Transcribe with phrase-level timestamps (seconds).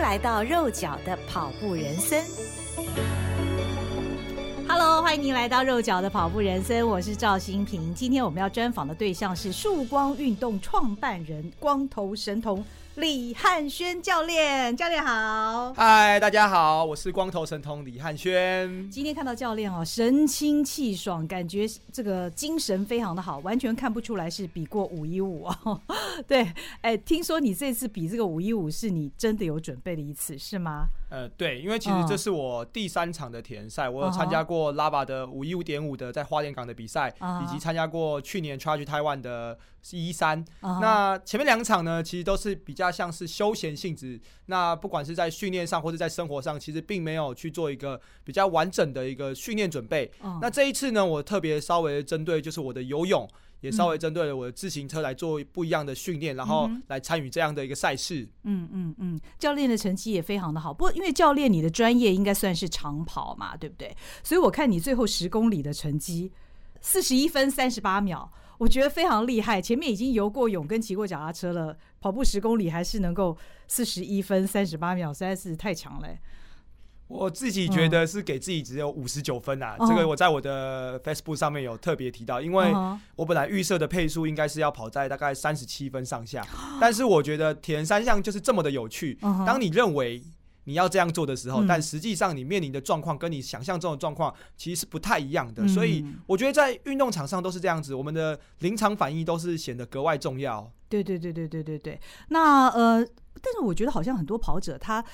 [0.00, 2.24] 来到肉脚的跑步人生。
[4.66, 7.94] Hello，欢迎您来到肉脚的跑步人生，我是赵新平。
[7.94, 12.64] 今天我们要专访的对象是曙光运动创办人、光头神童。
[13.00, 15.72] 李汉轩教练，教练好！
[15.72, 18.90] 嗨，大家好，我是光头神童李汉轩。
[18.90, 25.80] 今天看到教练哦，神清气爽，感觉这个精神非常的好，完全看不出来是比过五一五哦。
[26.28, 30.88] 对，哎，听说你这次比这个五一五是你真的有准备的一次，是吗？
[31.10, 39.58] 呃，对，因为其实这是我第三场的铁人赛，我有参加过拉巴的五一五点五的在花莲港的比赛，以及参加过去年 Charge Taiwan 的
[39.90, 40.44] 一三。
[40.62, 44.20] 那前面两场呢，其实都是比较像是休闲性质。
[44.46, 50.10] 那不管是在训练上或者在生活上，其实并没有去做一个比较完整的一个训练准备。
[50.40, 53.28] 那这一次呢，我特别稍微针对就是我的游泳。
[53.60, 58.26] 也稍微针对了我的自行车来做不一样的训练，然后来参与这样的一个赛事。
[58.44, 60.72] 嗯嗯嗯，教练的成绩也非常的好。
[60.72, 63.96] 不过因为教练你的专业应该算是长跑嘛，对不对？
[64.22, 66.32] 所以我看你最后十公里的成绩
[66.80, 69.60] 四十一分三十八秒，我觉得非常厉害。
[69.60, 73.36] 前面已经游过泳跟骑过脚踏车了，跑步十公里还是能够
[73.68, 76.08] 四十一分三十八秒，实在是太强了。
[77.10, 82.72] 我自己觉得是给自己只有五十九分啊，这个我在我的 Facebook 上面有特别提到，因为
[83.16, 86.46] 我本来预设的配速应该是要跑在大概三十七分上下，
[86.80, 90.22] 但是我觉得铁人三项就是这么的有趣，当你认为
[90.64, 100.70] 你要这样做的时候，但实际上你面临的状况跟你想象中的状况其实是不太一样的，所以我觉得在运动场上都是这样子，我们的临场反应都是显得格外重要。
[100.88, 103.04] 对对对对对对对，那呃，
[103.42, 105.04] 但是我觉得好像很多跑者他。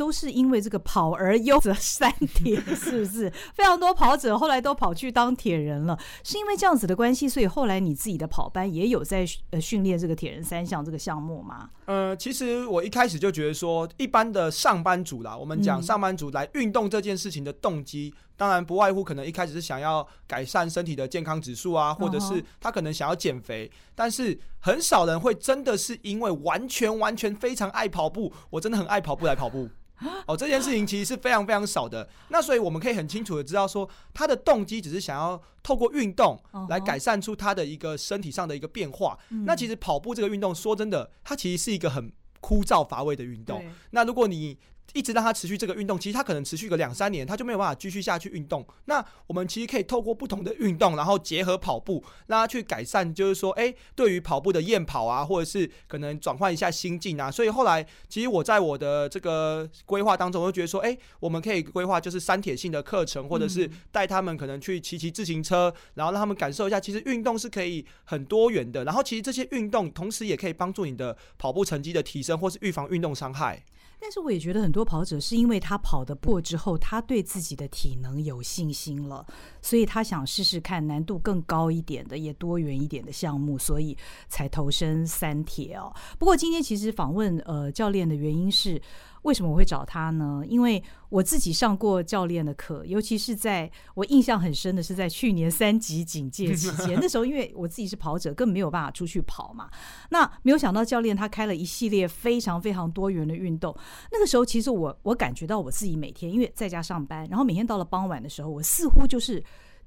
[0.00, 3.30] 都是因为这个跑而优则三铁， 是不是？
[3.52, 11.68] 非常多跑者后来都跑去当铁人了，是因为这样子的关系，所以后来你自己的跑班也有在呃训练这个铁人三项这个项目吗？
[11.84, 29.68] 呃，其实我一开始就觉得说，一般的上班族啦，我们讲上班族来运动这件事情的动机，嗯、当然不外乎可能一开始是想要改善身体的健康指数啊，或者是他可能想要减肥，但是很少人会真的是因为完全完全非常爱跑步，我真的很爱跑步来跑步。
[30.26, 32.08] 哦，这件事情其实是非常非常少的。
[32.28, 39.18] 那所以我们可以很清楚的知道说，他的动机只是想要透过运动来改善出他的一个身体上的一个变化。
[39.44, 43.62] 那其实跑步这个运动，说真的，它其实是一个很枯燥乏味的运动。
[43.90, 44.58] 那如果你
[44.92, 48.66] 一直让他持续这个运动，其实他可能持续个两三年，他就没有办法继续下去运动。
[48.86, 57.30] 那我们其实可以透过不同的运动，然后结合跑步，让他去改善，就是说，哎，对于跑步的厌跑啊，或者是可能转换一下心境啊。
[57.30, 68.84] 所以后来，其实我在我的这个规划当中，我就觉得说，哎，我们可以规划就是三铁性的课程，或者是带他们可能去骑骑自行车，然后让他们感受一下，其实运动是可以很多元的。
[68.84, 73.64] 然后其实这些运动同时也可以帮助你的跑步成绩的提升，或是预防运动伤害。
[74.00, 79.26] 但是我也觉得很多跑者是因为他跑得过之后，他对自己的体能有信心了，
[79.60, 83.96] 所以他想试试看难度更高一点的、也多元一点的项目，所以
[84.28, 85.94] 才投身三铁哦。
[86.18, 88.80] 不过今天其实访问呃教练的原因是。
[89.22, 90.42] 为什么我会找他呢？
[90.46, 99.68] 因为我自己上过教练的课，尤其是在我印象很深的是在去年三级警戒期间， 那时候因为我自己是跑者，根本没有办法出去跑嘛。
[100.10, 103.76] 那没有想到教练他开了一系列非常非常多元的运动。
[104.10, 109.42] 那个时候其实我我感觉到我自己每天因为在家上班，然后每天到了傍晚的时候，我似乎就是。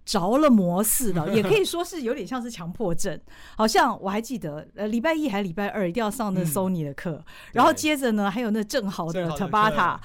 [0.05, 3.19] 着了魔似的， 也可以说是有点像是强迫症。
[3.55, 9.97] 好像我还记得，呃，礼拜一还礼拜二一定要上那 Sony 的课，嗯、然后接着呢还有那正好的 Tabata，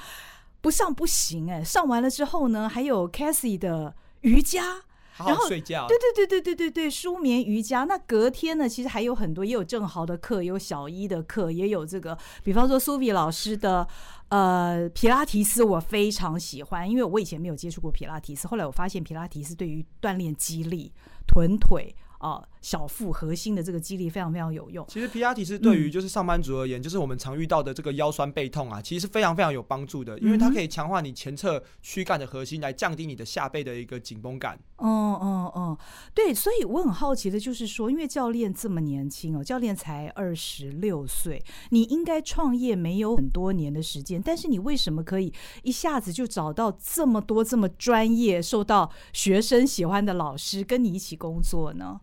[0.60, 1.64] 不上不行哎、欸。
[1.64, 4.82] 上完了之后呢，还有 Cassie 的瑜伽。
[5.18, 7.84] 好好睡觉，对对对对对对对，舒眠瑜伽。
[7.84, 13.86] 那隔天呢，其实还有很多，也有正豪的课，有小一的课，也有这个，比方说苏比老师的
[14.28, 20.92] 呃皮拉提斯，我非常喜欢，因为我以前没有接触过皮拉提斯，后来我发现皮拉提斯对于锻炼肌力、
[21.26, 21.94] 臀腿。
[22.18, 24.84] 啊，小腹核心的这个肌力非常非常有用。
[24.88, 34.58] 其实皮拉提斯对于就是上班族而言，嗯、就是我们常遇到的这个腰酸背痛啊，其实是非常非常有帮助的，因为它可以强化你前侧躯干的核心，来降低你的下背的一个紧绷感。
[34.78, 35.78] 嗯嗯嗯，
[36.14, 52.00] 对，所以我很好奇的就是说，因为教练这么年轻哦，教练才二十六岁，你应该创业没有很多年的时间，但是你为什么可以一下子就找到这么多这么专业、受到学生喜欢的老师跟你一起工作呢？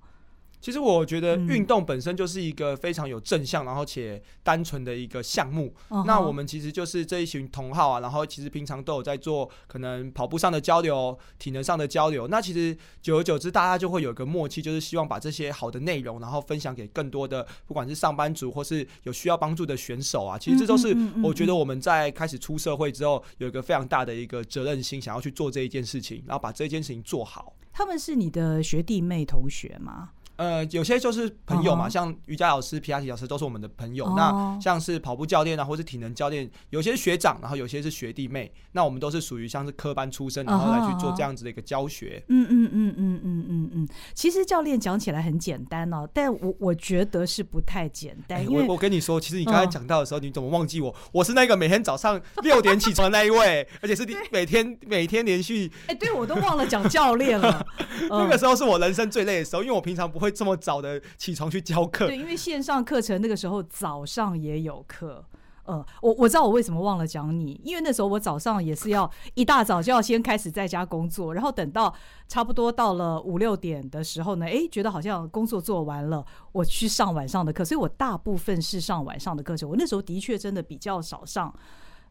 [0.65, 5.71] 其实我觉得运动本身就是一个非常有正向，然后且单纯的一个项目。
[5.91, 12.27] 嗯、那我们其实就是这一群同好啊，然后其实平常都有在做可能跑步上的交流、体能上的交流。
[12.29, 20.35] 那其实久而久之，大家就会有一个默契，就是希望把这些好的内容，然后分享给更多的不管是上班族或是有需要帮助的选手啊。
[20.35, 27.53] 其实这都是我觉得我们在开始出社会之后，有一个非常大的一个责任心，想要去做这一件事情，然后把这件事情做好。
[27.71, 30.09] 他们是你的学弟妹同学吗？
[30.37, 31.93] 呃，有些就是朋友嘛，uh huh.
[31.93, 34.05] 像瑜伽老师、皮拉提老师都是我们的朋友。
[34.05, 34.15] Uh huh.
[34.15, 38.51] 那像是跑步教练啊，或是体能教练，有些是学长，然后有些是学弟妹。
[38.71, 42.23] 那我们都是属于像是科班出身，然后来去做这样子的一个教学。
[42.27, 43.87] 嗯嗯嗯嗯嗯嗯嗯。
[44.13, 48.43] 其实教练讲起来很简单哦，但我我觉得是不太简单。
[48.43, 50.25] 因为、欸、我我跟你说，其实你刚才讲到的时候，uh huh.
[50.25, 50.93] 你怎么忘记我？
[51.11, 55.71] 我是那个每天早上 六点起床的那一位，而且是每天每天连续。
[55.83, 57.65] 哎、欸，对我都忘了讲教练了。
[58.09, 61.01] 那个时候是我人生最累的时候，因为我平常不会会这么早的。
[61.17, 65.23] 起床去教课，对，因为线上课程那个时候早上也有课。
[65.63, 71.93] 呃，我我知道我为什么忘了讲你，因为那时候我早上也是要一大早就要先开始在家工作，然后等到
[72.27, 79.67] 差不多到了五六点的时候呢，哎，觉得好像工作做完了，我去上晚上的课，所以我大部分是上晚上的课程。
[79.67, 81.53] 我那时候的确真的比较少上。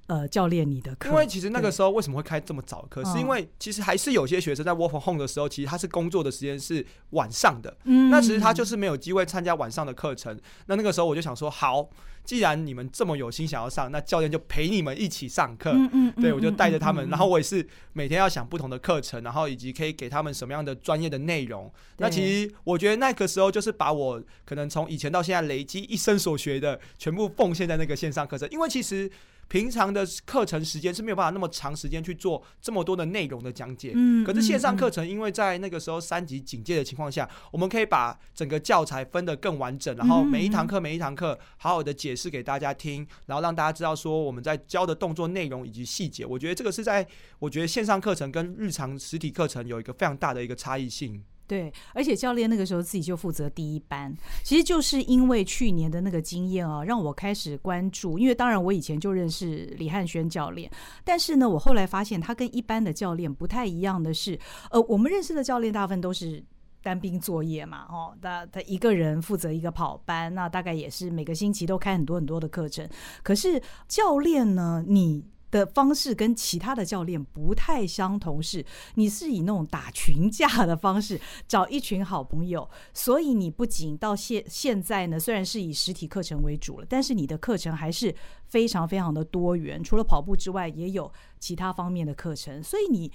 [0.06, 10.38] 呃，教练，你的课，因为其实那个时候为什么会开这么早的课，是因为其实还是有些学生在 work from home 的时候，其实他是工作的时间是晚上的，嗯，那其实他就是没有机会参加晚上的课程。
[10.66, 11.88] 那那个时候我就想说，好，
[12.22, 21.72] 既然你们这么有心想要上，那教练就陪你们一起上课，嗯，嗯，嗯，对，我就带着他们，然后我也是每天要想不同的课程，然后以及可以给他们什么样的专业的内容。
[21.96, 29.10] 那其实我觉得那个时候就是把我可能从以前到现在累积一生所学的全部奉献在那个线上课程，因为其实。
[29.48, 46.24] 平常的课程时间是没有办法那么长时间去做这么多的内容的讲解，嗯，可是线上课程，因为在那个时候三级警戒的情况下，我们可以把整个教材分得更完整，然后每一堂课每一堂课好好的解释给大家听，然后让大家知道说我们在教的动作内容以及细节。
[46.24, 47.06] 我觉得这个是在
[47.38, 51.22] 我觉得线上课程跟日常实体课程有一个非常大的一个差异性。
[51.46, 58.18] 对，而且教练那个时候自己就负责第一班，其实就是因为去年的那个经验啊，让我开始关注。
[58.18, 60.70] 因为当然我以前就认识李汉轩教练，
[61.04, 64.38] 但是呢，我后来发现他跟一般的教练不太一样的是，
[64.70, 66.42] 呃，我们认识的教练大部分都是
[66.82, 72.88] 单兵作业嘛，哦，他他一个人负责一个跑班，那大概也是每个星期都开很多很多的课程。
[73.22, 75.22] 可是教练呢，你
[75.54, 78.64] 的方式跟其他的教练不太相同，是
[78.96, 88.12] 你是以那种打群架的方式找一群好朋友，所以你不仅到现现在呢，虽然是以实体课程为主了，但是你的课程还是
[88.48, 91.08] 非常非常的多元，除了跑步之外，也有
[91.38, 92.60] 其他方面的课程。
[92.60, 93.12] 所以你，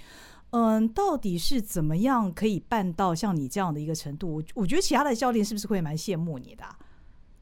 [0.52, 4.36] 嗯，到底是怎么样可以办到像你这样的一个程度？
[4.36, 6.80] 我我觉得其他的教练是不是会蛮羡慕你的啊？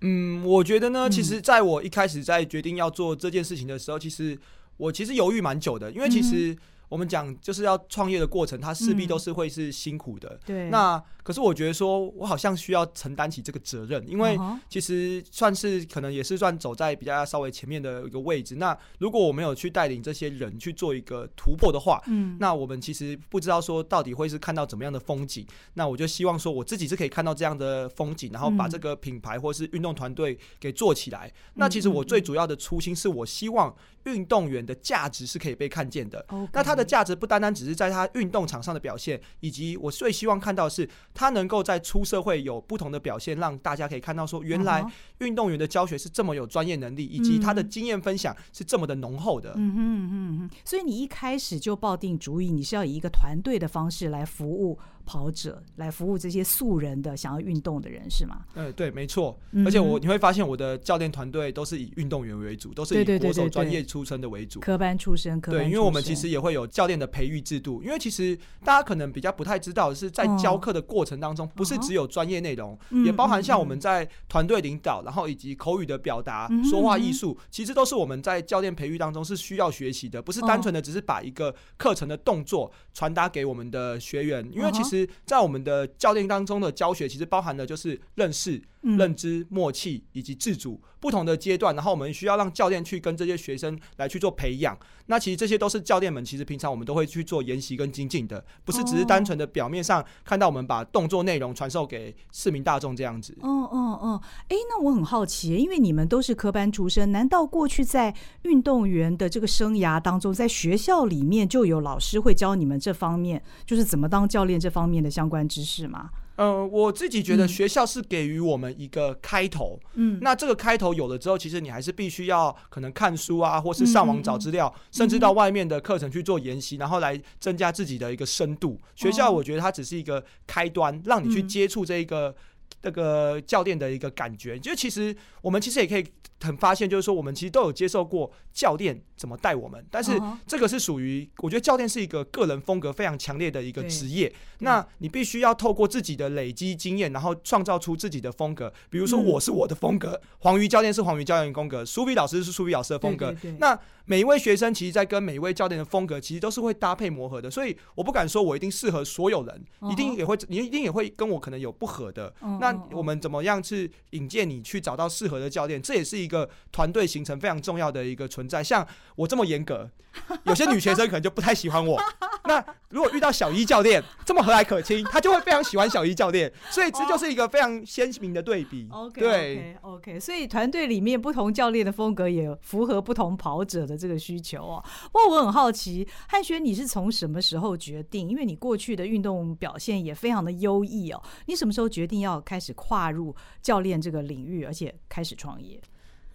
[0.02, 4.36] 嗯，我觉得呢，其实在我一开始在决定要做这件事情的时候，其实。
[4.78, 6.56] 我其实犹豫蛮久的，因为其实
[6.90, 10.40] 我们讲就是要创业的过程，它势必都是会是辛苦的。
[10.46, 11.04] 对，那。
[11.28, 14.40] 可是我觉得说，我好像需要承担起这个责任，因为
[14.70, 18.56] 其实算是可能也是算走在比较稍微前面的一个位置。
[18.56, 25.46] 那如果我没有去带领这些人去做一个突破的话，嗯，那我们其实不知道说到底会是看到怎么样的风景。
[25.74, 31.30] 那我就希望说，我自己是可以看到这样的风景，然后把这个品牌或是运动团队给做起来。
[31.56, 33.76] 那其实我最主要的初心是我希望
[34.06, 36.26] 运动员的价值是可以被看见的。
[36.54, 40.88] 那他的价值不单单只是在他运动场上的表现，以及我最希望看到的是。
[41.14, 44.86] 他能够在出社会有不同的表现，让大家可以看到说，原来
[45.18, 49.54] 运动员的教学是这么有专业能力，以及他的经验分享是这么的浓厚的。
[49.56, 54.78] 嗯哼嗯哼，所以你一开始就抱定主意，你是要以一个团队的方式来服务。
[55.08, 58.42] 跑者来服务这些素人的想要运动的人是吗？
[58.56, 59.40] 嗯，对，没错。
[59.66, 65.40] 而且我你会发现，我的教练团队都是以运动员为主，都是以国手专业出身的为主，科班出身。
[65.40, 67.82] 对，因为我们其实也会有教练的培育制度。
[67.82, 84.97] 因为其实大家可能比较不太知道的是，在教课的过程当中，不是只有专业内容，也包含像我们在团队领导，然后以及口语的表达、说话艺术，其实都是我们在教练培育当中是需要学习的，不是单纯的只是把一个课程的动作传达给我们的学员，因为其实。
[85.26, 88.62] 在我们的教练当中的教学，其实包含的就是认识。
[88.96, 94.78] 认知、默契以及自主不同的阶段，然后我们需要让教练去跟这些学生来去做培养。
[95.08, 103.36] 那其实这些都是教练们其实平常我们都会去做研习跟精进的，不是只是单纯的表面上看到我们把动作内容传授给市民大众这样子。
[103.42, 108.14] 哦哦哦，哎，那我很好奇，因为你们都是科班出身，难道过去在
[108.44, 116.10] 运动员的这个生涯当中，在学校里面就有老师会教你们这方面，就是怎么当教练这方面的相关知识吗？
[116.38, 128.80] 嗯、呃，我自己觉得学校是给予我们一个开头，嗯，那这个开头有了之后，其实你还是必须要可能看书啊，或是上网找资料，甚至到外面的课程去做研习，然后来增加自己的一个深度。
[128.96, 132.36] 学校我觉得它只是一个开端，让你去接触这一个。
[132.84, 136.06] 那个教练的一个感觉，就其实我们其实也可以
[136.42, 148.72] 很发现，就是说我们其实都有接受过教练怎么带我们，但是这个是属于我觉得教练是一个个人风格非常强烈的一个职业，那你必须要透过自己的累积经验，然后创造出自己的风格。
[148.90, 153.36] 比如说我是我的风格，黄瑜教练是黄瑜教练风格，苏比老师是苏比老师的风格。
[153.60, 157.52] 那每一位学生其实，在跟每一位教练的风格，其实都是会搭配磨合的。
[157.52, 162.34] 所以我不敢说我一定适合所有人，一定也会，你一定也会跟我可能有不合的。
[162.62, 165.82] 那我们怎么样去引荐你去找到适合的教练？
[165.82, 168.64] 这也是一个团队形成非常重要的一个存在。
[168.64, 169.90] 像我这么严格，
[170.46, 172.02] 有些女学生可能就不太喜欢我。
[172.46, 176.52] 那如果遇到小一教练这么和蔼可亲，她就会非常喜欢小一教练。
[176.70, 178.88] 所以这就是一个非常鲜明的对比。
[179.14, 184.84] 对，OK，所以团队里面不同教练的风格也符合不同跑者的这个需求哦。
[185.12, 188.30] 不过我很好奇，汉轩，你是从什么时候决定？
[188.30, 191.22] 因为你过去的运动表现也非常的优异哦。
[191.48, 195.82] 你什么时候决定要开始跨入教练这个领域，而且开始创业？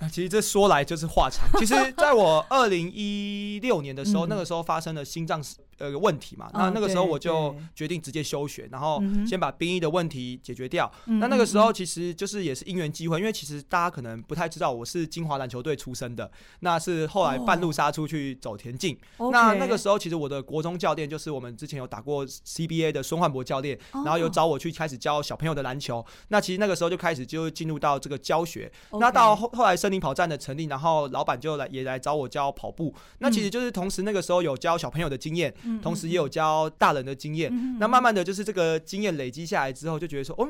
[0.08, 1.48] 其实这说来就是话长。
[1.58, 5.42] 其实在我二零一六年的时候，那个时候发生了心脏
[5.82, 10.90] 呃问题嘛，那那个时候我就决定直接休学，然后先把兵役的问题解决掉。
[11.06, 18.96] 那那个时候其实就是也是因缘机会，因为其实大家可能不太知道我是金华篮球队出身的，那是后来半路杀出去走田径。
[19.32, 26.04] 那那个时候其实我的国中教练就是我们之前有打过 CBA 的孙焕博教练，然后有找我去开始教小朋友的篮球。
[26.28, 28.70] 那其实那个时候就开始就进入到这个教学。
[29.00, 32.94] 那到后后来森林跑站的成立，然后老板就来也来找我教跑步。
[33.18, 35.52] 那其实就是同时那个时候有教小朋友的经验。
[35.80, 40.48] 同时也有教大人的经验，那慢慢的就是这个经验累积下来之后，就觉得说，哦，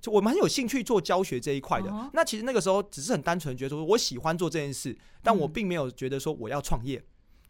[0.00, 2.10] 就我们很有兴趣做教学这一块的。
[2.12, 7.02] 那其实那个时候只是很单纯觉得说，我喜欢做这件事，但我并没有觉得说我要创业。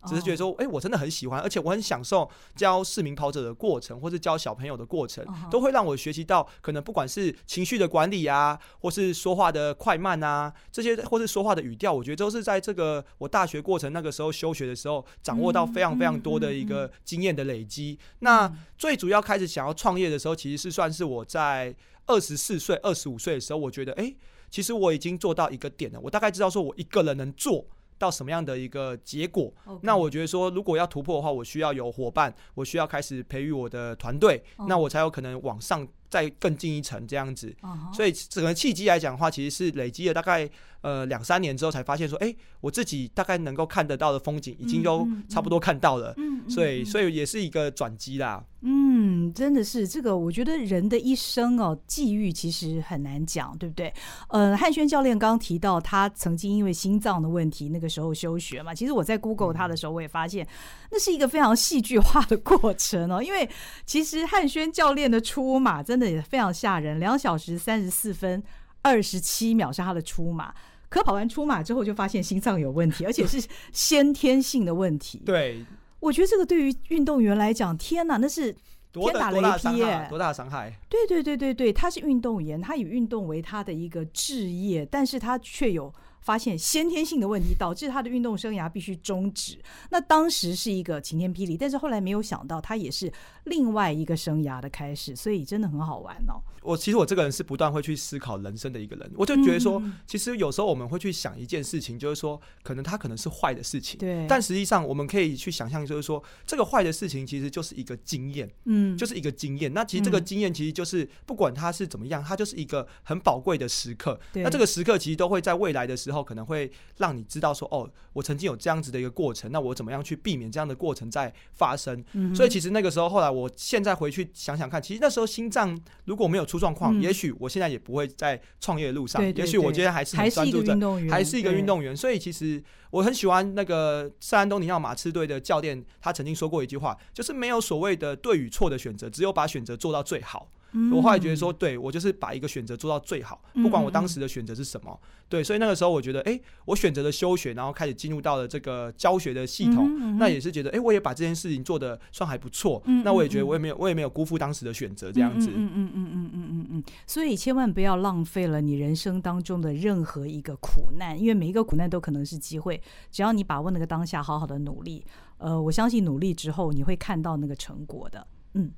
[0.07, 17.99] 只是觉得说，哎，我真的很喜欢，而且我很享受教市民跑者的过程，或是教小朋友的过程，都会让我学习到可能不管是情绪的管理啊，或是说话的快慢啊，这些或是说话的语调，我觉得都是在这个我大学过程那个时候休学的时候，掌握到非常非常多的一个经验的累积。
[18.21, 21.75] 那最主要开始想要创业的时候，其实是算是我在
[22.07, 24.13] 二十四岁、二十五岁的时候，我觉得，哎，
[24.51, 27.65] 其实我已经做到一个点了，我大概知道说我一个人能做。
[28.03, 34.69] 到什么样的一个结果.那我觉得说，如果要突破的话，我需要有伙伴，我需要开始培育我的团队，oh.
[34.69, 37.55] 那我才有可能往上再更进一层这样子。
[37.61, 37.95] Uh huh.
[37.95, 46.13] 所以整个契机来讲的话，其实是累积了大概呃两三年之后，才发现说，哎、欸，我自己大概能够看得到的风景，已经都差不多看到了。
[46.17, 48.45] 嗯嗯嗯、所以，所以也是一个转机啦。
[48.63, 48.92] 嗯，
[49.35, 53.93] 真的是这个，我觉得人的一生哦，际遇其实很难讲，对不对？
[54.29, 58.75] 呃，汉轩教练刚刚提到他曾经因为心脏的问题，那个时候休学嘛。
[58.75, 60.47] 其实我在 Google 他的时候，我也发现
[60.91, 63.23] 那是一个非常戏剧化的过程哦。
[63.23, 63.49] 因为
[63.87, 68.43] 其实汉轩教练的出马真的也非常吓人，两小时三十四分
[68.83, 70.55] 二十七秒是他的出马，
[70.89, 73.43] 可跑完出马之后就发现心脏有问题，而且是
[73.73, 75.23] 先天性的问题。
[75.27, 75.65] 对。
[76.01, 78.53] 我觉得这个对于运动员来讲，天哪，那是
[79.01, 80.07] 天打雷劈耶！
[80.11, 80.73] 多大伤害？
[80.89, 89.59] 对对对对对，他是运动员，他以运动为他的一个职业，但是他却有发现先天性的问题，导致他的运动生涯必须终止。
[89.91, 93.13] 那当时是一个晴天霹雳，但是后来没有想到，他也是
[93.45, 96.41] 另外一个生涯的开始，所以真的很好玩哦。
[96.63, 109.75] 我其实我这个人是不断会去思考人生的一个人，我就觉得说，其实有时候我们会去想一件事情，就是说，可能它可能是坏的事情，对，但实际上我们可以去想象，就是说，这个坏的事情其实就是一个经验，嗯，就是一个经验。
[109.75, 114.21] 那其实这个经验其实就是不管它是怎么样，它就是一个很宝贵的时刻。
[114.35, 122.05] 那这个时刻其实都会在未来的时候，可能会让你知道说，哦，我曾经有这样子的一个过程，那我怎么样去避免这样的过程在发生？
[122.35, 129.23] 所以其实那个时候，后来我现在回去想想看，其实那时候心脏如果没有出状况，也许我现在也不会在创业的路上。
[129.37, 130.75] 也许我今天还是很专注在，
[131.09, 131.97] 还是一个运动员。
[131.97, 140.49] 所以其实我很喜欢那个圣安东尼奥马刺队的教练，他曾经说过一句话，就是没有所谓的对与错的选择，只有把选择做到最好。
[140.93, 144.99] 我后来觉得说，对，我就是把一个选择做到最好，不管我当时的选择是什么。
[145.29, 152.83] 对，所以那个时候我觉得，哎，我选择了休学，然后开始进入到了这个教学的系统，那也是觉得，哎，我也把这件事情做的算还不错。
[153.05, 155.49] 那我也觉得，我也没有，我也没有辜负当时的选择，这样子。
[155.51, 156.85] 嗯嗯嗯嗯嗯嗯嗯。
[157.07, 162.81] 所以千万不要浪费了你人生当中的任何一个苦难，因为每一个苦难都可能是机会。
[163.11, 165.05] 只要你把握那个当下，好好的努力，
[165.39, 168.27] 呃，我相信努力之后你会看到那个成果的。
[168.55, 168.71] 嗯。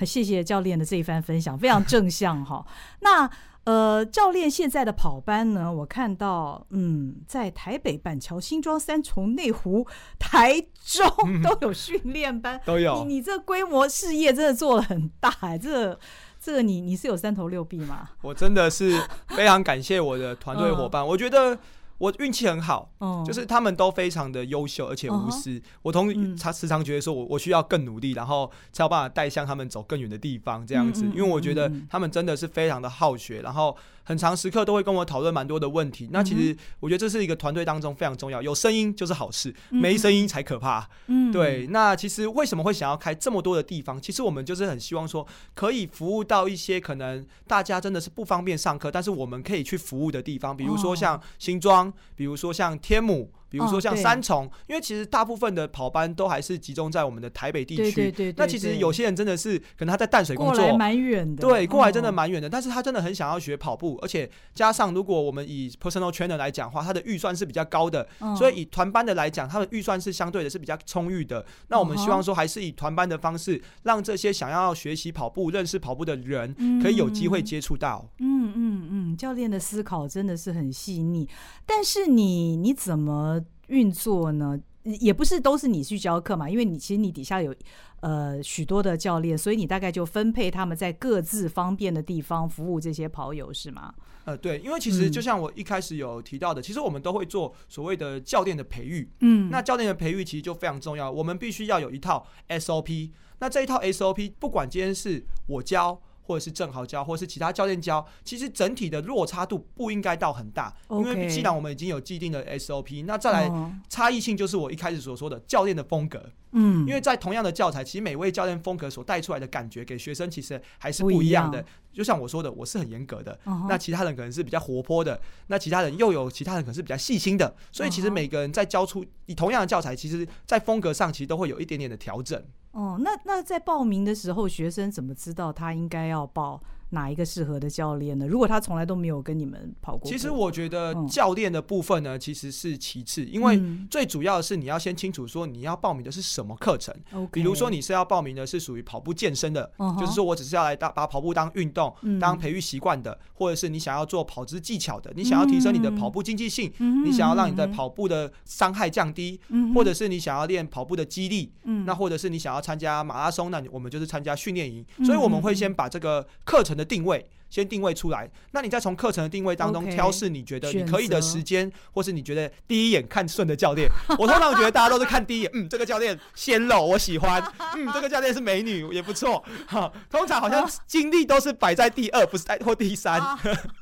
[0.00, 2.64] 很谢谢教练的这一番分享，非常正向哈。
[3.00, 3.28] 那
[3.64, 9.86] 呃，教练现在的跑班呢，我看到嗯，在台北板桥、新庄、三重、内湖、
[10.18, 11.06] 台中
[11.44, 13.04] 都有训练班，都有。
[13.04, 15.98] 你你这规模事业真的做得很大哎，这。
[16.42, 18.08] 这个你你是有三头六臂吗？
[18.22, 21.58] 我真的是非常感谢我的团队伙伴，我觉得
[22.00, 22.90] 我运气很好，
[23.26, 25.62] 就是他们都非常的优秀而且无私。
[25.82, 33.76] 我同他时常觉得说我我需要更努力，然后才有办法带向他们走更远的地方这样子，因为我觉得他们真的是非常的好学，然后。
[34.02, 40.88] 很长时刻都会跟我讨论蛮多的问题，那其实我觉得这是一个团队当中非常重要，有声音就是好事，没声音才可怕。
[41.06, 41.68] 嗯，对。
[41.68, 44.00] 那其实为什么会想要开这么多的地方？
[44.00, 53.32] 其实我们就是很希望说，可以服务到一些可能大家真的是不方便上课，但是我们可以去服务的地方，比如说像新庄，比如说像天母。
[53.50, 57.82] 比如说像三重，哦、因为其实大部分的跑班都还是集中在我们的台北地区。
[57.82, 61.42] 对对对对，那其实有些人真的是可能他在淡水工作，蛮远的。
[61.42, 71.44] 对，过来真的蛮远的，哦、但是他真的很想要学跑步，而且加上如果我们以 personal trainer 来讲的话，他的预算是比较高的，哦、所以以团班的来讲，他的预算是相对的是比较充裕的。
[71.68, 78.08] 那我们希望说，还是以团班的方式，让这些想要学习跑步、认识跑步的人，可以有机会接触到。
[78.18, 81.28] 嗯嗯嗯，教练的思考真的是很细腻，
[81.66, 83.39] 但是你你怎么？
[83.70, 87.54] 运作呢，也不是都是你去教课嘛，因为你其实你底下有
[88.00, 93.94] 呃许多的教练，所以你大概就分配他们在各自方便的地方服务这些跑友，是吗？
[94.24, 106.00] 呃，对，因为其实就像我一开始有提到的，嗯、其实我们都会做所谓的教练的培育，嗯，那教练的培育其实就非常重要，我们必须要有一套 SOP，那这一套 SOP 不管今天是我教。
[106.30, 113.50] 或者是正好教，或者是其他教练教，其实整体的落差度不应该到很大.因为既然我们已经有既定的 SOP，那再来
[113.88, 116.24] 差异性就是我一开始所说的教练的风格。
[116.52, 121.64] 嗯，因为在同样的教材，其实每位教练风格所带出来的感觉给学生其实还是不一样的。
[121.92, 123.66] 就像我说的，我是很严格的，uh huh.
[123.68, 132.40] 那其他人可能是比较活泼的，那其他人又有其他人可能是比较细心的，所以其实每个人在教出以同样的教材，其实在风格上其实都会有一点点的调整。
[132.72, 138.26] 哦，那那在报名的时候，学生怎么知道他应该要报哪一个适合的教练呢？
[138.26, 146.94] 如果他从来都没有跟你们跑过，其实我觉得教练的部分呢，其实是其次，因为最主要的是你要先清楚说你要报名的是什么课程。
[147.32, 156.72] 比如说你是要报名的是属于跑步健身的，就是说我只是要来当把跑步当运动、当培育习惯的，或者是你想要做跑姿技巧的，你想要提升你的跑步经济性，
[157.04, 159.40] 你想要让你的跑步的伤害降低，
[159.74, 161.52] 或者是你想要练跑步的肌力，
[161.86, 164.84] 那或者是你想要参加马拉松，那我们就是参加训练营。
[165.04, 173.88] 所以我们会先把这个课程的定位先定位出来，那你再从课程的定位当中挑试你觉得你可以的时间，或是你觉得第一眼看顺的教练。
[174.18, 177.42] 我通常觉得大家都是看第一眼，嗯，这个教练鲜肉，我喜欢，
[177.74, 179.44] 嗯，这个教练是美女，也不错。
[179.66, 183.20] 哈，通常好像精力都是摆在第二，不是在或第三。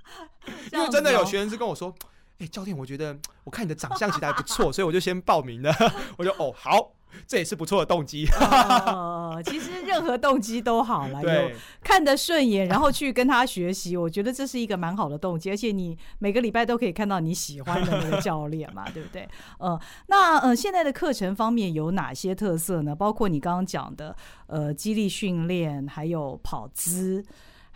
[0.72, 1.94] 因为真的有学生是跟我说，
[2.38, 5.74] 哎，教练，我觉得我看你的长相其实还不错，所以我就先报名了。
[6.16, 6.92] 我就哦好。
[7.26, 8.26] 这也是不错的动机。
[8.40, 11.50] 呃，其实任何动机都好了，有
[11.82, 15.50] 看得顺眼，然后去跟他学习，我觉得这是一个蛮好的动机。
[15.50, 19.28] 而且你每个礼拜都可以看到你喜欢的那个教练嘛，对不对？
[19.58, 22.94] 呃，那呃，现在的课程方面有哪些特色呢？
[22.94, 24.14] 包括你刚刚讲的
[24.46, 27.24] 呃，激励训练，还有跑姿。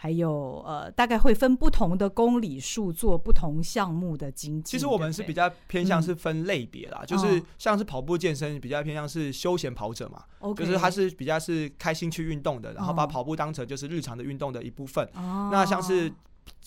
[0.03, 4.73] 还有呃，大概会分不同的公里数做不同项目的经济。
[4.73, 15.09] 其实我们是比较偏向是分类别啦，嗯、就是像是跑步健身比较偏向是休闲跑者嘛，哦、就是他是比较是开心去运动的，然后把跑步当成就是日常的运动的一部分。
[15.15, 16.13] 哦、那像是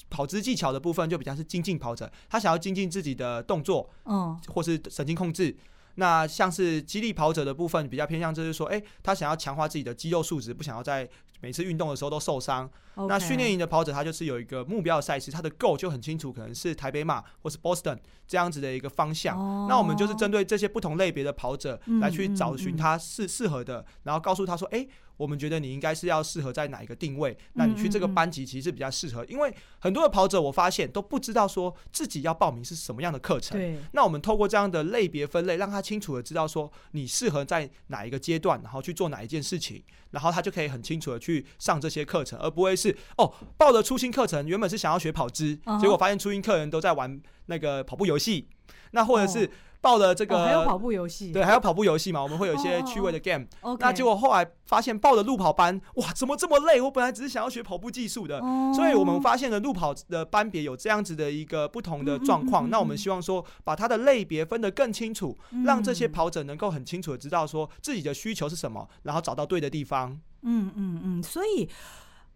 [0.09, 5.53] 跑姿技巧的部分就比较是精进跑者，他想要精进自己的动作，嗯，或是神经控制。
[5.97, 11.09] 那像是肌力跑者的部分比较偏向就是说，哎、欸，他想要强化自己的肌肉素质，不想要在
[11.41, 12.69] 每次运动的时候都受伤。
[13.07, 19.37] 那训练营的跑者，他就是有一个目标的赛事，他的 goal 就很清楚，可能是台北马或是 Boston 这样子的一个方向。
[19.37, 19.69] Oh.
[19.69, 33.57] 那我们就是针对这些不同类别的跑者来去找寻他适适合的，然后告诉他说，哎、欸，我们觉得你应该是要适合在哪一个定位，那你去这个班级其实比较适合，因为很多的跑者我发现都不知道说自己要报名是什么样的课程。
[33.57, 33.77] 对。
[33.93, 43.33] 那我们透过这样的类别分类，让他清楚的知道说你适合在哪一个阶段，然后去做哪一件事情，然后他就可以很清楚的去上这些课程，而不会是哦。
[43.57, 45.79] 报的初心课程原本是想要学跑姿，uh.
[45.79, 48.47] 结果发现初心课人都在玩那个跑步游戏，
[48.91, 49.49] 那或者是
[49.81, 50.43] 报了这个、oh.
[50.43, 53.45] Oh, 还有跑步游戏，对，还有跑步游戏嘛，我们会有一些趣味的 game。
[53.79, 56.81] 那结果后来发现报了路跑班，哇，怎么这么累？
[56.81, 58.75] 我本来只是想要学跑步技术的，oh.
[58.75, 62.67] 所以我们发现了路跑的班别有这样子的一个不同的状况。
[62.71, 70.19] 那我们希望说把它的类别分得更清楚，让这些跑者能够很清楚的知道说自己的需求是什么，然后找到对的地方。
[70.41, 71.69] 嗯嗯嗯，所以。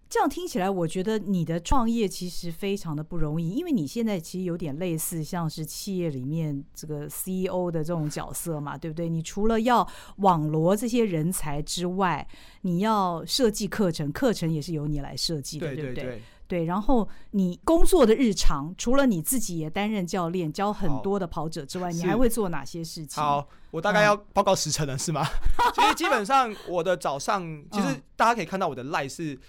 [0.09, 9.07] 这样听起来，我觉得你的创业其实非常的不容易，因为你现在其实有点类似像是企业里面这个 CEO 的这种角色嘛，对不对？
[9.07, 12.27] 你除了要网罗这些人才之外，
[12.61, 16.03] 你要设计课程，课程也是由你来设计的，对，对不对？
[16.03, 23.23] 对对，然后你工作的日常，除了你自己也担任教练，教很多的跑者之外，你还会做哪些事情？
[23.23, 25.23] 好，我大概要报告时辰了，是吗？
[25.75, 29.39] 其实基本上我的早上，其实大家可以看到我的 LINE 是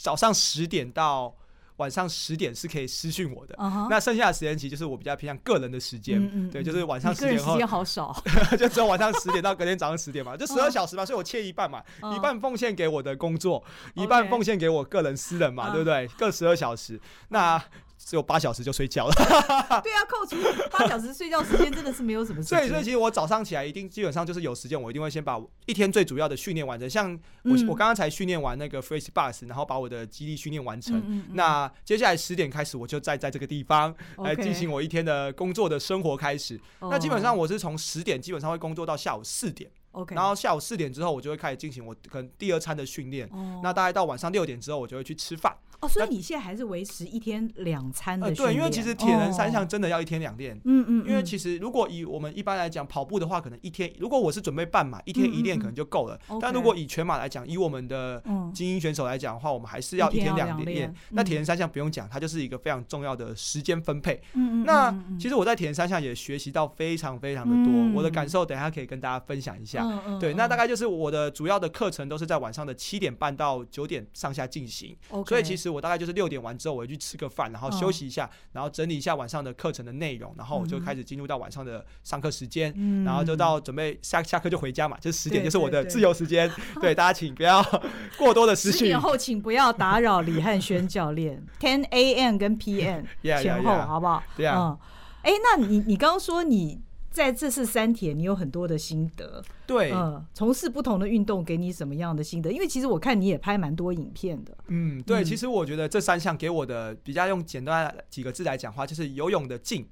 [0.00, 1.34] 早上十点到。
[1.76, 3.88] 晚上十点是可以私讯我的，uh huh.
[3.90, 8.22] 那剩下的时间其实就是我比较偏向个人的时间，嗯嗯对，就是晚上十点后，时间好少，
[8.58, 12.16] 就只有晚上十点到隔天早上十点嘛，就十二小时嘛，所以我切一半嘛，uh.
[12.16, 13.62] 一半奉献给我的工作
[13.96, 14.04] ，uh.
[14.04, 15.72] 一半奉献给我个人私人嘛，uh.
[15.72, 16.06] 对不对？
[16.16, 17.62] 各十二小时，那。
[18.04, 19.12] 只有八小时就睡觉了。
[19.82, 20.36] 对啊，扣除
[20.70, 22.42] 八小时睡觉时间，真的是没有什么。
[22.42, 26.88] 所以，所以其实我早上起来一定基本上就是有时间，我一定会先把一天最主要的训练完成。
[26.88, 27.12] 像
[27.44, 30.96] 我，嗯、我刚刚才训练完那个 f r e s h bus，然后把我的肌力训练完成。
[30.98, 36.60] 嗯嗯嗯，那接下来十点开始，我就再在这个地方来进行我一天的工作的生活开始。
[36.80, 39.70] 那基本上我是从十点基本上会工作到下午四点。
[39.92, 43.28] Okay 然后下午四点之后，我就会开始进行我可能第二餐的训练。
[43.28, 45.56] 哦、那大概到晚上六点之后，我就会去吃饭。
[45.84, 50.58] 哦，所以你现在还是维持一天两餐的对，因为其实铁人三项真的要一天两练。
[50.64, 51.06] 嗯嗯。
[51.06, 56.18] 因为其实如果以我们一般来讲跑步的话，可能一天如果我是准备半马，一天一练可能就够了。
[56.40, 60.92] 但如果以全马来讲，以我们的精英选手来讲的话，我们还是要一天两练。
[61.10, 64.20] 那铁人三项不用讲，它就是一个非常重要的时间分配。
[64.32, 64.64] 嗯嗯。
[64.64, 69.84] 那其实我在铁人三项也学习到非常非常的多，我的感受等一下可以跟大家分享一下。
[70.18, 74.96] 对，那大概就是我的主要的课程都是在晚上的七点半到九点上下进行。
[75.26, 76.54] 所以其实我大概就是六点完。
[76.56, 86.50] 之后我会去吃个饭，然后休息一下，然后整理一下晚上的课程的内容，然后我就开始进入到晚上的上课时间，嗯然后就到准备下下课就回家嘛，就是十点就是我的自由时间。
[86.80, 87.60] 对，大家请不要
[88.16, 88.78] 过多的私讯。
[88.78, 91.44] 十点后请不要打扰李汉轩教练。
[91.58, 92.38] Ten a.m.
[92.38, 93.04] 跟 p.m.
[93.22, 94.22] 前后好不好？
[94.36, 94.78] 对啊。
[95.22, 96.80] 哎，那你你刚刚说你。
[97.14, 99.40] 在这次三铁，你有很多的心得。
[99.68, 102.50] 对，嗯，从事不同的运动，给你什么样的心得？
[102.50, 104.52] 因为其实我看你也拍蛮多影片的。
[104.66, 109.86] 嗯，对，嗯、其实我觉得这三项给我的比较用简单几个字来讲话，就是游泳的静，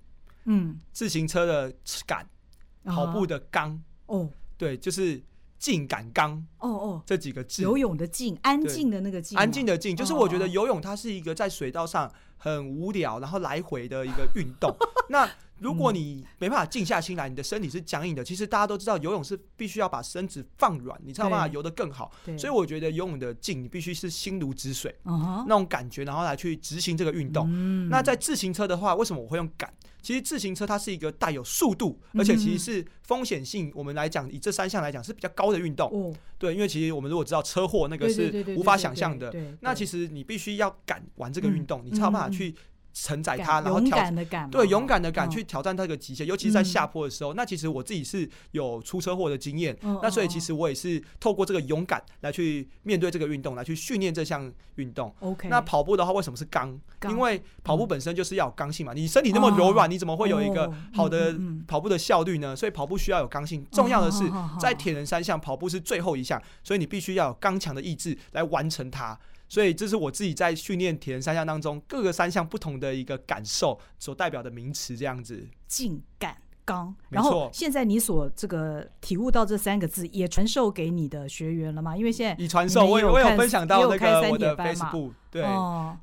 [0.46, 1.72] 嗯，自行车的
[2.04, 2.28] 感，
[2.84, 3.80] 跑步的刚。
[4.06, 5.22] 哦，对，就是
[5.60, 6.44] 静感刚。
[6.58, 7.62] 哦哦，这几个字。
[7.62, 9.38] 游泳的静，安静的那个静。
[9.38, 14.74] 安静的静，就是我觉得游泳它是一个在水道上很无聊，然后来回的一个运动。
[15.08, 18.24] 那如果你没办法静下心来，你的身体是僵硬的。
[18.24, 22.10] 其实大家都知道，游泳是必须要把身子放软，你才有办法游得更好。
[22.36, 27.88] 所以我觉得游泳的静，你必须是心如止水那种感觉，然后来去执行这个运动。
[27.88, 29.72] 那在自行车的话，为什么我会用感？
[30.00, 35.88] 其实自行车它是一个带有速度，而且其实是风险性，我们来讲以这三项来讲是比较高的运动。
[36.42, 42.52] 对，因为其实我们如果知道车祸那个是无法想象的，那其实你必须要敢玩这个运动，你才有办法去。
[42.92, 43.96] 承载它，然后挑
[44.50, 47.34] 对勇敢的敢去挑战它这个极限，尤其是在下坡的时候。
[47.34, 55.14] 那其实我自己是有出车祸的经验，那所以其实我也是透过这个勇敢来去面对这个运动，来去训练这项运动。
[55.20, 56.78] OK，那跑步的话，为什么是刚？
[57.08, 58.92] 因为跑步本身就是要有刚性嘛。
[58.92, 61.34] 你身体那么柔软，你怎么会有一个好的
[61.66, 62.54] 跑步的效率呢？
[62.54, 63.66] 所以跑步需要有刚性。
[63.72, 64.24] 重要的是，
[64.60, 69.18] 在铁人三项，跑步是最后一项，所以你必须要有刚强的意志来完成它。
[69.52, 75.46] 所以这是我自己在训练铁人三项当中各个三项不同的一个感受所代表的名词，这样子。
[75.68, 76.34] 劲感
[76.64, 81.94] 刚，然后现在你所这个体悟到这三个字，也传授给你的学员了吗？
[81.94, 85.12] 因为现在已传授，我有我有分享到那个我的 Facebook。
[85.32, 85.42] 对，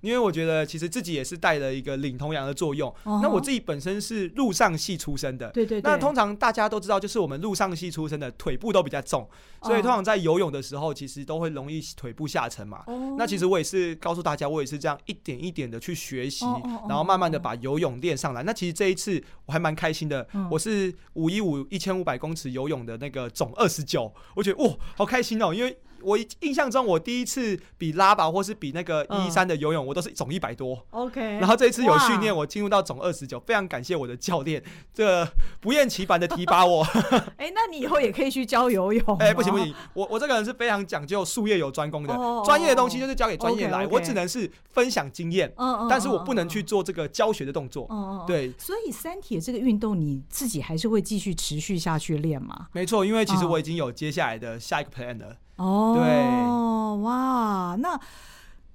[0.02, 2.92] 因为我觉得其实自己也是带了一个领头羊的作用。
[3.06, 5.80] 那我自己本身是陆上系出身的，对对。
[5.82, 9.30] 那通常大家都知道，就是我们陆上系出身的腿部都比较重，
[9.62, 12.84] 所以通常在游泳的时候，其实都会容易腿部下沉嘛。
[13.20, 16.44] 那其实我也是告诉大家，我也是这样一点一点的去学习，
[16.88, 18.42] 然后慢慢的把游泳练上来。
[18.42, 25.78] 那其实这一次我还蛮开心的，我是五一五一千五百公尺游泳的那个总二十九，我觉得哇，好开心哦，因为。
[26.02, 30.86] 我印象中，我第一次比拉拔或是比那个一一三的游泳，我都是总一百多。
[30.92, 36.84] OK，然后这一次有训练，我进入到总二十九，非常感谢我的教练，这个不厌其烦的提拔我。
[37.38, 39.18] 哎，那你以后也可以去教游泳。
[39.18, 42.14] 哎，不行不行，我我这个人是非常讲究术业有专攻的，
[42.46, 45.54] 专业的东西就是交给专业来，我只能是分享经验，
[45.90, 47.88] 但是我不能去做这个教学的动作。
[48.28, 48.54] 对。
[48.58, 52.68] 所以三铁这个运动，你自己还是会继续持续下去练吗？
[52.72, 55.36] 没错，因为其实我已经有接下来的下一个 plan 了。
[55.60, 58.00] 哦，对，哇，那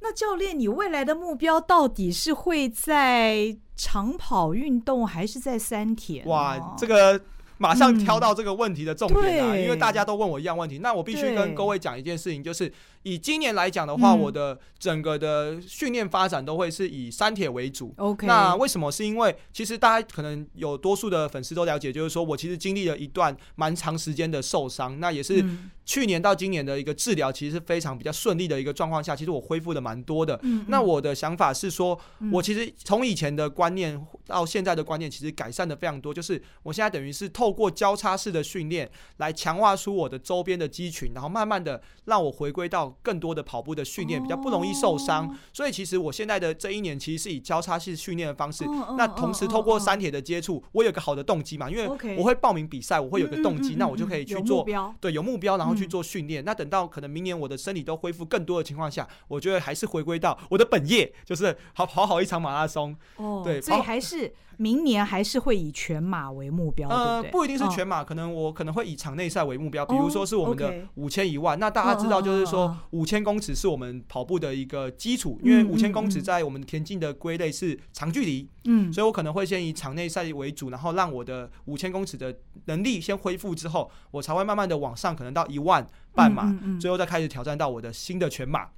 [0.00, 6.22] 那教练，你未来的目标到底是会在长跑运动，还是在三铁？
[6.26, 7.18] 哇，这个
[7.56, 12.70] 马上挑到这个问题的重点啊，嗯、因为大家都问我一样问题，那我必须跟各位讲一件事情，就是
[13.04, 17.94] 以今年来讲的话，嗯、我的整个的训练发展都会是以三铁为主。
[17.96, 18.92] OK，那为什么？
[18.92, 25.42] 是因为其实大家可能有多数的粉丝都了解，就是说我其实经历了一段蛮长时间的受伤，那也是
[25.84, 30.34] 去年到今年的一个治疗，其实是非常比较顺利的一个状况下，其实我恢复的蛮多的。
[30.42, 31.98] 嗯嗯，那我的想法是说，
[32.32, 36.14] 我其实从以前的观念到现在的观念，其实改善的非常多。
[36.14, 45.36] 就是我现在等于是透过交叉式的训练来强化出我的周边的肌群，然后慢慢的让我回归到更多的跑步的训练，比较不容易受伤。
[45.52, 48.64] 所以其实我现在的这一年其实是以交叉式训练的方式。
[48.96, 54.64] 那同时透过三铁的接触，我有个好的动机嘛，因为我会报名比赛，我会有个动机，那我就可以去做，
[55.00, 56.44] 对，有目标，然后去做训练。
[56.44, 62.96] 那等到可能明年我的身体都恢复更多的情况下，我觉得还是回归到我的本业，就是好跑好一场马拉松。
[63.16, 64.32] 哦，对，所以还是。
[64.58, 67.30] 明年还是会以全马为目标，呃，对不对？
[67.30, 71.58] 不一定是全马，哦、可能我可能会以场内赛为目标，比如说是我们的五千一万。
[71.58, 82.34] 那大家知道，就是说五千公尺是我们跑步的一个基础，因为五千公尺在我们田径的归类是长距离，嗯，所以我可能会先以场内赛为主，然后让我的五千公尺的
[82.66, 88.68] 能力先恢复之后，我才会慢慢的往上，可能到一万半马，最后再开始挑战到我的新的全马。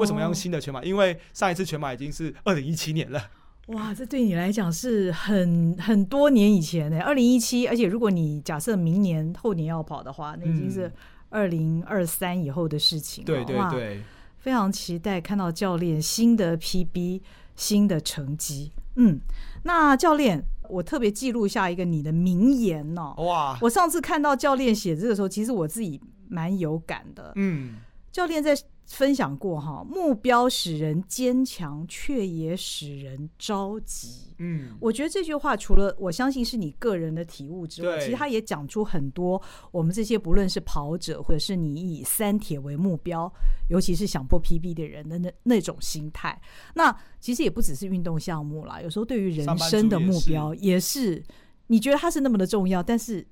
[0.00, 0.82] 为什么要用新的全马？
[0.82, 3.22] 因为上一次全马已经是二零一七年了。
[3.66, 10.90] 哇，这对你来讲是很很多年以前呢，二零一七，而且如果你假设明年后年要跑的话，那已经是
[11.30, 13.26] 二零二三以后的事情了。
[13.26, 14.00] 对对对，
[14.38, 17.20] 非常期待看到教练新的 PB
[17.56, 18.70] 新的成绩。
[18.94, 19.20] 嗯，
[19.64, 23.14] 那教练，我特别记录下一个你的名言哦。
[23.18, 27.32] 哇，我上次看到教练写字的时候，其实我自己蛮有感的。
[27.34, 27.78] 嗯，
[28.12, 28.56] 教练在。
[28.86, 34.32] 分享过哈，目标使人坚强，却也使人着急。
[34.38, 39.40] 嗯，我觉得这句话除了我相信是你个人的体悟之外，其实他也讲出很多
[39.72, 43.30] 我们这些不论是跑者，或者是你以三铁为目标，
[43.68, 46.40] 尤其是想破 PB 的人的那那种心态。
[46.74, 51.24] 那其实也不只是运动项目啦，有时候对于人生的目标也是，也是
[51.66, 53.26] 你觉得它是那么的重要，但是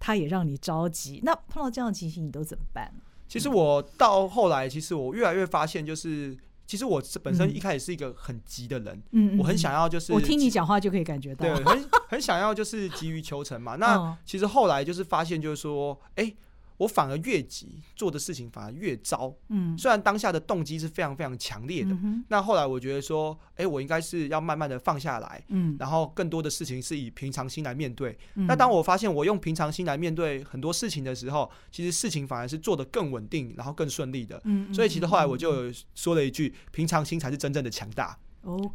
[0.00, 1.20] 它也让你着急。
[1.22, 2.92] 那碰到这样的情形，你都怎么办？
[3.28, 6.36] 其实我到后来，其实我越来越发现，就是
[6.66, 13.76] 其实我本身一开始是一个很急的人，嗯，我很想要就是我听你讲话就可以感觉到，对，很很想要就是急于求成嘛。
[13.80, 16.34] 那其实后来就是发现，就是说，哎。
[16.78, 19.34] 我反而越急，做的事情反而越糟。
[19.48, 28.16] 嗯，虽然当下的动机是非常非常强烈的，嗯、那后来我觉得说，哎、欸，我应该是要慢慢的放下来，嗯，然后更多的事情是以平常心来面对。
[28.36, 34.40] 嗯、那当我发现我用平常心来面对很多事情的时候，其实事情反而是做得更稳定，然后更顺利的。
[34.44, 38.16] 嗯，所以其实后来我就说了一句：平常心才是真正的强大。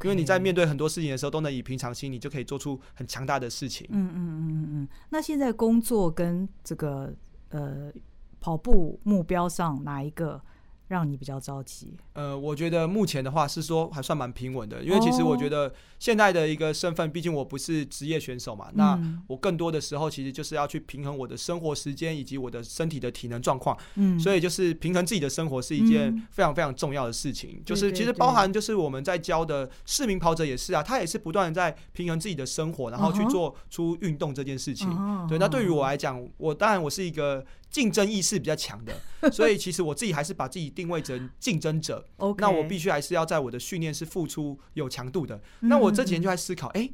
[0.04, 3.88] 因为你在面对很多事情的时候，都能以平常心，你就可以做出很强大的事情。
[3.92, 4.88] 嗯嗯嗯嗯嗯。
[5.10, 7.16] 那现在工作跟这个。
[7.54, 7.92] 呃，
[8.40, 10.42] 跑步目标上哪一个
[10.88, 11.96] 让你比较着急？
[12.14, 27.56] 呃，我觉得目前的话是说还算蛮平稳的，因为其实我觉得现在的一个身份，毕竟我不是职业选手嘛，嗯、那我更多的时候其实就是要去平衡我的生活时间以及我的身体的体能状况，嗯，所以就是平衡自己的生活是一件非常非常重要的事情。
[27.58, 34.90] 嗯、就是其实包含就是我们在教的市民跑者也是啊，他也是不断的在平衡自己的生活，然后去做出运动这件事情。
[34.90, 35.28] Uh.
[35.28, 37.44] 对，那对于我来讲，我当然我是一个。
[37.74, 38.94] 竞争意识比较强的，
[39.34, 42.08] 所以其实我自己还是把自己定位成竞争者。
[42.38, 45.42] 那我必须还是要在我的训练是付出有强度的。
[45.62, 46.94] 那我这几天就在思考，哎、欸。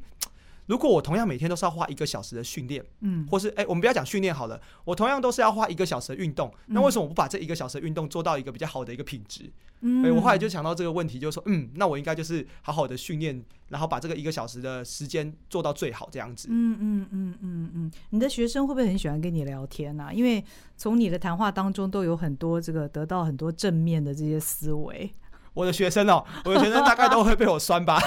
[0.70, 9.50] 如果我同样每天都是要花一个小时的训练，嗯，或是哎、欸，我们不要讲训练好了，我同样都是要花一个小时的运动，嗯、那为什么我不把这一个小时的运动做到一个比较好的一个品质？
[9.80, 16.46] 嗯，我后来就想到这个问题，就是说，嗯，那我应该就是好好的训练，然后把这个一个小时的时间做到最好，这样子。
[16.52, 20.12] 嗯嗯嗯嗯嗯，你的学生会不会很喜欢跟你聊天呢、啊？
[20.14, 20.44] 因为
[20.76, 25.12] 从你的谈话当中都有很多这个得到很多正面的这些思维。
[25.52, 27.98] 我的学生哦，我的学生大概都会被我酸吧，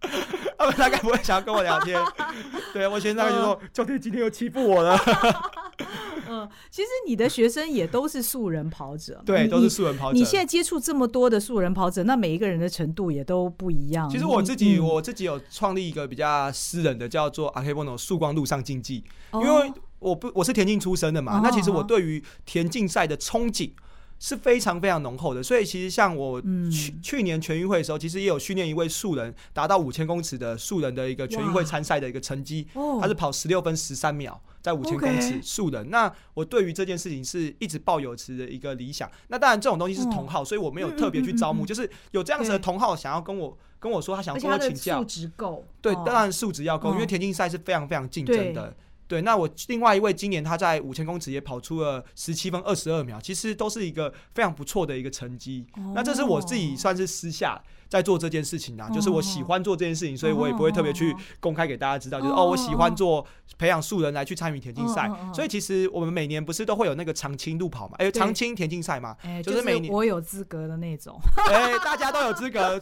[0.58, 2.00] 他们大概不会想要跟我聊天。
[2.72, 4.96] 对，我学生大概就说：“教练今天又欺负我了。
[6.28, 10.18] ”嗯，其实你的学生也都是素人跑者，对，都是素人跑者。
[10.18, 14.10] 你现在接触这么多的素人跑者，那每一个人的程度也都不一样。
[14.10, 23.70] 其实我自己，我自己有创立一个比较私人的，叫做 AKEBONO 曙光路上竞技，因为我不我是田径出身的嘛，那其实我对于田径赛的憧憬。
[24.18, 35.90] 是非常非常浓厚的，所以其实像我去、嗯、去年全运会的时候，其实也有训练一位素人达到五千公尺的素人的一个全运会参赛的一个成绩，哇他是跑十六分十三秒，在五千公尺素人。
[35.90, 39.10] 那我对于这件事情是一直抱有持的一个理想。
[39.28, 48.74] 那当然这种东西是同好，哦、所以我没有特别去招募，就是有这样子的同号想要跟我跟我说他想要跟我请教，素质够，对，当然素质要够，哦、因为田径赛是非常非常竞争的。
[49.08, 55.64] 对，那我另外一位今年他在五千公尺也跑出了十七分二十二秒，其实都是一个非常不错的一个成绩。
[55.76, 63.24] 哦、那这是我自己算是私下在做这件事情啊，哦、就是我喜欢做这件事情，所以我也不会特别去公开给大家知道，哦、就是哦，我喜欢做
[63.58, 65.08] 培养素人来去参与田径赛。
[65.08, 71.18] 哦、所以其实我们每年不是都会有那个长青路跑嘛，哎，长青田径赛嘛，就是每年我有资格的那种，
[71.48, 72.80] 哎，大家都有资格，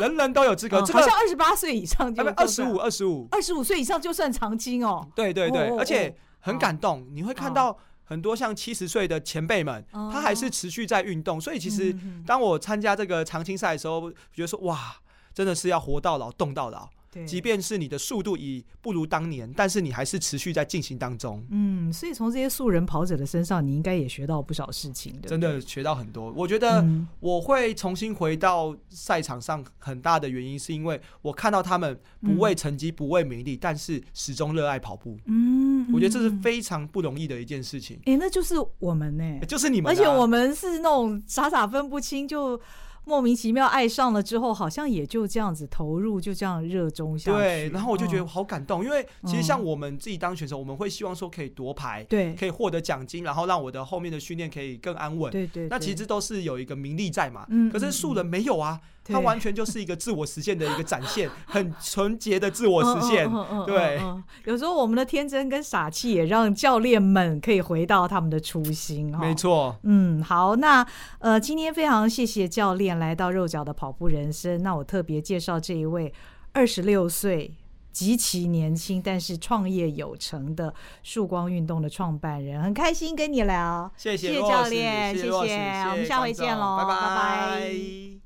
[0.00, 0.80] 人人都有资格。
[0.80, 5.06] 好像二十八岁以上就二十五，二十五，二十五岁以上就算长青哦。
[5.14, 7.76] 对对对，而且很感动，你会看到。
[8.12, 11.96] 很多像七十岁的前辈们，他还是持续在运动，所以其实
[12.26, 14.94] 当我参加这个长青赛的时候，觉得说哇，
[15.32, 16.86] 真的是要活到老，动到老。
[17.10, 21.44] 对，即便是你的速度已不如当年，但是你还是持续在进行当中。
[21.50, 25.28] 嗯，所以从这些素人跑者的身上，你应该也学到不少事情的。
[25.28, 26.32] 真的学到很多。
[26.32, 26.82] 我觉得
[27.20, 35.18] 我会重新回到赛场上，很大的原因是因为我看到他们不为成绩、不为名利，但是始终热爱跑步。
[35.26, 35.51] 嗯，
[35.92, 37.98] 我觉得这是非常不容易的一件事情。
[38.04, 42.60] 哎，那就是我们呢，就是你们，而且我们是那种傻傻分不清就。
[43.04, 47.36] 莫名其妙爱上了之后，好像也就这样子投入，就这样热衷下去。
[47.36, 55.32] 对，然后我就觉得好感动，嗯、因为其实像我们自己当选手，我们会希望说可以夺牌，对，可以获得奖金，然后让我的后面的训练可以更安稳。
[55.32, 57.44] 对，对对，那其实都是有一个名利在嘛。
[57.48, 58.80] 嗯，可是素人没有啊。
[59.04, 63.28] 他完全就是一个自我实现的一个展现，很纯洁的自我实现。
[63.66, 64.00] 对，
[64.44, 69.12] 有时候我们的天真跟傻气也让教练们可以回到他们的初心。
[69.18, 70.86] 没错，嗯，好，那
[71.18, 74.62] 呃，今天非常谢谢教练来到肉脚的跑步人生。
[74.62, 76.12] 那我特别介绍这一位
[76.52, 77.54] 二十六岁
[77.90, 83.90] 极其年轻，但是创业有成的曙光运动的创办人，很开心跟你聊。
[83.96, 88.21] 谢谢，谢谢教练，谢谢，我们下回见喽，拜拜。